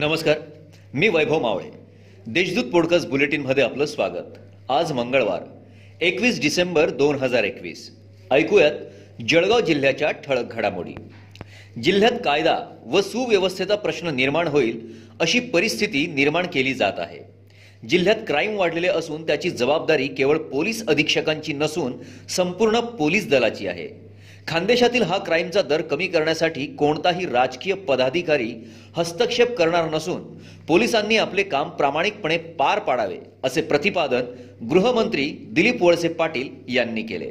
[0.00, 0.38] नमस्कार
[0.94, 1.70] मी वैभव मावळे.
[2.26, 4.38] देशदूत पॉडकास्ट बुलेटिनमध्ये आपलं स्वागत.
[4.68, 5.42] आज मंगळवार
[6.00, 7.96] एकवीस डिसेंबर दोन हजार एकवीस.
[8.30, 8.72] ऐकूयात
[9.28, 10.92] जळगाव जिल्ह्याच्या ठळक घडामोडी.
[11.82, 17.18] जिल्ह्यात कायदा व सुव्यवस्थेचा प्रश्न निर्माण होईल अशी परिस्थिती निर्माण केली जात आहे.
[17.88, 21.92] जिल्ह्यात क्राईम वाढलेले असून त्याची जबाबदारी केवळ पोलीस अधीक्षकांची नसून
[22.28, 24.09] संपूर्ण पोलीस दलाची आहे.
[24.50, 28.54] खानदेशातील हा क्राईमचा दर कमी करण्यासाठी कोणताही राजकीय पदाधिकारी
[28.96, 30.22] हस्तक्षेप करणार नसून
[30.68, 34.20] पोलिसांनी आपले काम प्रामाणिकपणे पार पाडावे असे प्रतिपादन
[34.70, 37.30] गृहमंत्री दिलीप वळसे पाटील यांनी केले.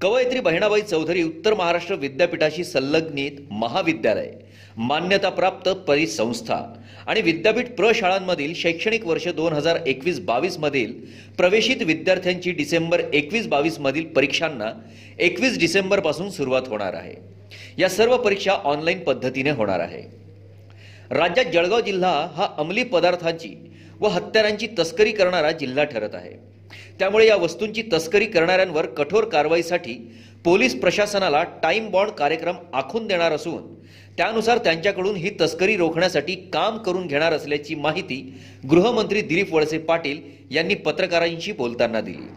[0.00, 4.32] कवयित्री बहिणाबाई चौधरी उत्तर महाराष्ट्र विद्यापीठाशी संलग्नित महाविद्यालय.
[4.76, 6.82] मान्यताप्राप्त परिसंस्था.
[7.06, 10.92] आणि विद्यापीठ प्रशाळांमधील शैक्षणिक वर्ष दोन हजार एकवीस बावीसमधील
[11.36, 14.72] प्रवेशित विद्यार्थ्यांची डिसेंबर एकवीस बावीसमधील परीक्षांना
[15.18, 17.14] एकवीस डिसेंबरपासून सुरुवात होणार आहे.
[17.78, 20.02] या सर्व परीक्षा ऑनलाईन पद्धतीने होणार आहे.
[21.10, 26.55] राज्यात जळगाव जिल्हा हा अंमली पदार्थांची व हत्यारांची तस्करी करणारा जिल्हा ठरत आहे.
[26.98, 29.94] त्यामुळे या वस्तूंची तस्करी करणाऱ्यांवर कठोर कारवाईसाठी
[30.44, 33.74] पोलीस प्रशासनाला टाइम बॉन्ड कार्यक्रम आखून देणार असून
[34.16, 38.20] त्यानुसार त्यांच्याकडून ही तस्करी रोखण्यासाठी काम करून घेणार असल्याची माहिती
[38.70, 42.28] गृहमंत्री दिलीप वळसे पाटील यांनी पत्रकारांशी बोलताना दिली.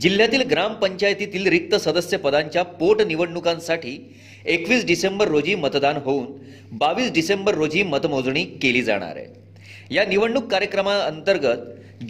[0.00, 3.98] जिल्ह्यातील ग्रामपंचायतीतील रिक्त सदस्य पदांच्या पोटनिवडणुकांसाठी
[4.44, 6.26] एकवीस डिसेंबर रोजी मतदान होऊन
[6.72, 9.26] बावीस डिसेंबर रोजी मतमोजणी केली जाणार आहे.
[9.90, 11.58] या निवडणूक कार्यक्रमाअंतर्गत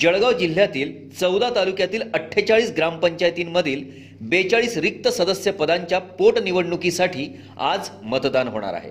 [0.01, 3.85] जळगाव जिल्ह्यातील चौदा तालुक्यातील अठ्ठेचाळीस ग्रामपंचायतींमधील
[4.21, 7.29] बेचाळीस रिक्त सदस्य पदांच्या पोटनिवडणुकीसाठी
[7.59, 8.91] आज मतदान होणार आहे.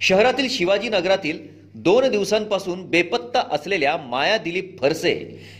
[0.00, 1.38] शहरातील शिवाजी नगरातील
[1.74, 5.14] दोन दिवसांपासून बेपत्ता असलेल्या माया दिलीप फरसे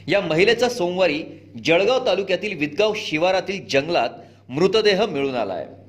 [0.09, 1.23] या महिलेचा सोमवारी
[1.65, 4.11] जळगाव तालुक्यातील विदगाव शिवारातील जंगलात
[4.49, 5.82] मृतदेह मिळून आला आहे.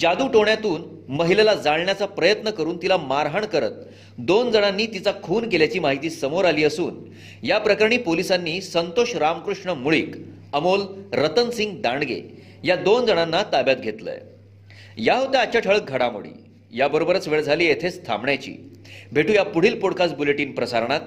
[0.00, 3.70] जादू टोण्यातून महिलेला जाळण्याचा प्रयत्न करून तिला मारहाण करत
[4.18, 6.94] दोन जणांनी तिचा खून केल्याची माहिती समोर आली असून
[7.42, 10.10] या प्रकरणी पोलिसांनी संतोष रामकृष्ण मुळीक
[10.52, 10.80] अमोल
[11.12, 12.20] रतनसिंग दांडगे
[12.64, 14.20] या दोन जणांना ताब्यात घेतलंय.
[14.96, 16.28] या होत्या आजच्या ठळक घडामोडी.
[16.74, 18.72] याबरोबरच वेळ झाली येथेच थांबण्याची.
[19.12, 21.00] भेटूया पुढील पॉडकास्ट बुलेटिन प्रसारणात.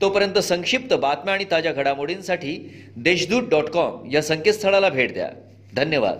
[0.00, 5.30] तोपर्यंत संक्षिप्त बातम्या आणि ताज्या घडामोडींसाठी देशदूत डॉट कॉम या संकेतस्थळाला भेट द्या.
[5.74, 6.18] धन्यवाद.